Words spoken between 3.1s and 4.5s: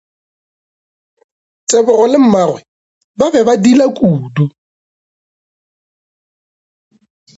ba be ba diila kudu.